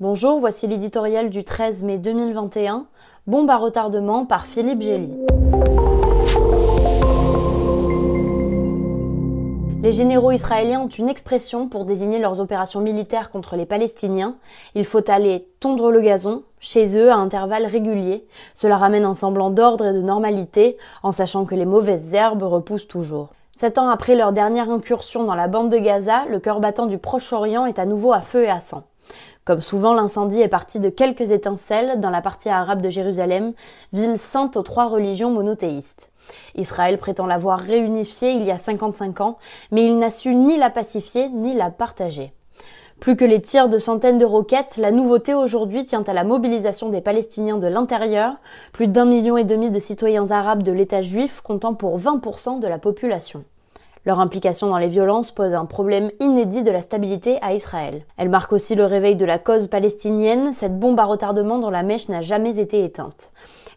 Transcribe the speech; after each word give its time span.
Bonjour, 0.00 0.38
voici 0.38 0.68
l'éditorial 0.68 1.28
du 1.28 1.42
13 1.42 1.82
mai 1.82 1.98
2021, 1.98 2.86
Bombe 3.26 3.50
à 3.50 3.56
retardement 3.56 4.26
par 4.26 4.46
Philippe 4.46 4.80
Gély. 4.80 5.12
Les 9.82 9.90
généraux 9.90 10.30
israéliens 10.30 10.82
ont 10.82 10.86
une 10.86 11.08
expression 11.08 11.68
pour 11.68 11.84
désigner 11.84 12.20
leurs 12.20 12.38
opérations 12.38 12.80
militaires 12.80 13.32
contre 13.32 13.56
les 13.56 13.66
Palestiniens. 13.66 14.36
Il 14.76 14.84
faut 14.84 15.02
aller 15.10 15.48
tondre 15.58 15.90
le 15.90 16.00
gazon, 16.00 16.44
chez 16.60 16.96
eux, 16.96 17.10
à 17.10 17.16
intervalles 17.16 17.66
réguliers. 17.66 18.24
Cela 18.54 18.76
ramène 18.76 19.04
un 19.04 19.14
semblant 19.14 19.50
d'ordre 19.50 19.86
et 19.86 19.92
de 19.92 20.00
normalité, 20.00 20.76
en 21.02 21.10
sachant 21.10 21.44
que 21.44 21.56
les 21.56 21.66
mauvaises 21.66 22.14
herbes 22.14 22.44
repoussent 22.44 22.86
toujours. 22.86 23.30
Sept 23.56 23.78
ans 23.78 23.88
après 23.88 24.14
leur 24.14 24.30
dernière 24.30 24.70
incursion 24.70 25.24
dans 25.24 25.34
la 25.34 25.48
bande 25.48 25.72
de 25.72 25.78
Gaza, 25.78 26.24
le 26.26 26.38
cœur 26.38 26.60
battant 26.60 26.86
du 26.86 26.98
Proche-Orient 26.98 27.66
est 27.66 27.80
à 27.80 27.84
nouveau 27.86 28.12
à 28.12 28.20
feu 28.20 28.44
et 28.44 28.48
à 28.48 28.60
sang. 28.60 28.84
Comme 29.48 29.62
souvent, 29.62 29.94
l'incendie 29.94 30.42
est 30.42 30.48
parti 30.48 30.78
de 30.78 30.90
quelques 30.90 31.30
étincelles 31.30 32.00
dans 32.00 32.10
la 32.10 32.20
partie 32.20 32.50
arabe 32.50 32.82
de 32.82 32.90
Jérusalem, 32.90 33.54
ville 33.94 34.18
sainte 34.18 34.58
aux 34.58 34.62
trois 34.62 34.88
religions 34.88 35.30
monothéistes. 35.30 36.10
Israël 36.54 36.98
prétend 36.98 37.24
l'avoir 37.24 37.58
réunifiée 37.58 38.32
il 38.32 38.42
y 38.42 38.50
a 38.50 38.58
55 38.58 39.22
ans, 39.22 39.38
mais 39.70 39.86
il 39.86 39.98
n'a 39.98 40.10
su 40.10 40.34
ni 40.34 40.58
la 40.58 40.68
pacifier 40.68 41.30
ni 41.30 41.54
la 41.54 41.70
partager. 41.70 42.34
Plus 43.00 43.16
que 43.16 43.24
les 43.24 43.40
tirs 43.40 43.70
de 43.70 43.78
centaines 43.78 44.18
de 44.18 44.26
roquettes, 44.26 44.76
la 44.76 44.90
nouveauté 44.90 45.32
aujourd'hui 45.32 45.86
tient 45.86 46.04
à 46.06 46.12
la 46.12 46.24
mobilisation 46.24 46.90
des 46.90 47.00
Palestiniens 47.00 47.56
de 47.56 47.68
l'intérieur, 47.68 48.34
plus 48.74 48.86
d'un 48.86 49.06
million 49.06 49.38
et 49.38 49.44
demi 49.44 49.70
de 49.70 49.78
citoyens 49.78 50.30
arabes 50.30 50.62
de 50.62 50.72
l'État 50.72 51.00
juif 51.00 51.40
comptant 51.40 51.72
pour 51.72 51.98
20% 51.98 52.60
de 52.60 52.68
la 52.68 52.78
population. 52.78 53.44
Leur 54.06 54.20
implication 54.20 54.68
dans 54.68 54.78
les 54.78 54.88
violences 54.88 55.32
pose 55.32 55.54
un 55.54 55.64
problème 55.64 56.10
inédit 56.20 56.62
de 56.62 56.70
la 56.70 56.82
stabilité 56.82 57.38
à 57.42 57.52
Israël. 57.52 58.04
Elle 58.16 58.28
marque 58.28 58.52
aussi 58.52 58.74
le 58.74 58.84
réveil 58.84 59.16
de 59.16 59.24
la 59.24 59.38
cause 59.38 59.66
palestinienne, 59.66 60.52
cette 60.52 60.78
bombe 60.78 61.00
à 61.00 61.04
retardement 61.04 61.58
dont 61.58 61.70
la 61.70 61.82
mèche 61.82 62.08
n'a 62.08 62.20
jamais 62.20 62.58
été 62.58 62.84
éteinte. 62.84 63.30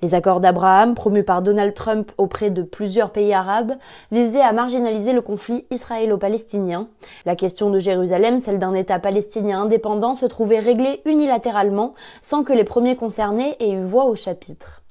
Les 0.00 0.14
accords 0.14 0.38
d'Abraham, 0.38 0.94
promus 0.94 1.24
par 1.24 1.42
Donald 1.42 1.74
Trump 1.74 2.12
auprès 2.18 2.50
de 2.50 2.62
plusieurs 2.62 3.10
pays 3.10 3.32
arabes, 3.32 3.74
visaient 4.12 4.40
à 4.40 4.52
marginaliser 4.52 5.12
le 5.12 5.22
conflit 5.22 5.66
israélo-palestinien. 5.70 6.86
La 7.26 7.34
question 7.34 7.70
de 7.70 7.80
Jérusalem, 7.80 8.40
celle 8.40 8.60
d'un 8.60 8.74
État 8.74 9.00
palestinien 9.00 9.62
indépendant, 9.62 10.14
se 10.14 10.26
trouvait 10.26 10.60
réglée 10.60 11.00
unilatéralement, 11.04 11.94
sans 12.22 12.44
que 12.44 12.52
les 12.52 12.62
premiers 12.62 12.94
concernés 12.94 13.56
aient 13.58 13.72
eu 13.72 13.82
voix 13.82 14.04
au 14.04 14.14
chapitre. 14.14 14.82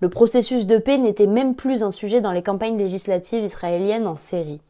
Le 0.00 0.08
processus 0.08 0.66
de 0.66 0.78
paix 0.78 0.96
n'était 0.96 1.26
même 1.26 1.54
plus 1.54 1.82
un 1.82 1.90
sujet 1.90 2.22
dans 2.22 2.32
les 2.32 2.42
campagnes 2.42 2.78
législatives 2.78 3.44
israéliennes 3.44 4.06
en 4.06 4.16
série. 4.16 4.60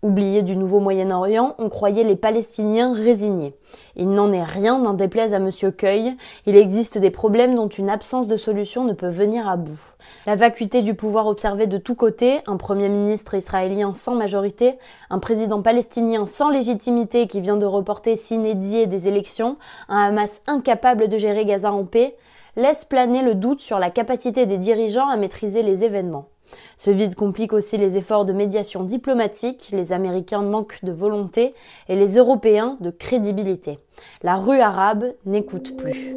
Oubliés 0.00 0.42
du 0.42 0.54
nouveau 0.54 0.78
Moyen-Orient, 0.78 1.56
on 1.58 1.68
croyait 1.68 2.04
les 2.04 2.14
Palestiniens 2.14 2.94
résignés. 2.94 3.54
Il 3.96 4.08
n'en 4.10 4.32
est 4.32 4.44
rien, 4.44 4.78
n'en 4.78 4.94
déplaise 4.94 5.34
à 5.34 5.40
Monsieur 5.40 5.72
Cueil, 5.72 6.16
il 6.46 6.56
existe 6.56 6.98
des 6.98 7.10
problèmes 7.10 7.56
dont 7.56 7.66
une 7.66 7.90
absence 7.90 8.28
de 8.28 8.36
solution 8.36 8.84
ne 8.84 8.92
peut 8.92 9.08
venir 9.08 9.48
à 9.48 9.56
bout. 9.56 9.80
La 10.24 10.36
vacuité 10.36 10.82
du 10.82 10.94
pouvoir 10.94 11.26
observé 11.26 11.66
de 11.66 11.78
tous 11.78 11.96
côtés, 11.96 12.42
un 12.46 12.56
premier 12.56 12.88
ministre 12.88 13.34
israélien 13.34 13.92
sans 13.92 14.14
majorité, 14.14 14.78
un 15.10 15.18
président 15.18 15.62
palestinien 15.62 16.26
sans 16.26 16.50
légitimité 16.50 17.26
qui 17.26 17.40
vient 17.40 17.56
de 17.56 17.66
reporter 17.66 18.16
s'inédier 18.16 18.86
des 18.86 19.08
élections, 19.08 19.56
un 19.88 19.98
Hamas 19.98 20.42
incapable 20.46 21.08
de 21.08 21.18
gérer 21.18 21.44
Gaza 21.44 21.72
en 21.72 21.84
paix, 21.84 22.14
laisse 22.54 22.84
planer 22.84 23.22
le 23.22 23.34
doute 23.34 23.62
sur 23.62 23.80
la 23.80 23.90
capacité 23.90 24.46
des 24.46 24.58
dirigeants 24.58 25.08
à 25.08 25.16
maîtriser 25.16 25.64
les 25.64 25.82
événements. 25.82 26.26
Ce 26.76 26.90
vide 26.90 27.14
complique 27.14 27.52
aussi 27.52 27.76
les 27.76 27.96
efforts 27.96 28.24
de 28.24 28.32
médiation 28.32 28.84
diplomatique, 28.84 29.70
les 29.72 29.92
Américains 29.92 30.42
manquent 30.42 30.84
de 30.84 30.92
volonté 30.92 31.54
et 31.88 31.96
les 31.96 32.16
Européens 32.16 32.76
de 32.80 32.90
crédibilité. 32.90 33.78
La 34.22 34.36
rue 34.36 34.60
arabe 34.60 35.14
n'écoute 35.26 35.76
plus. 35.76 36.16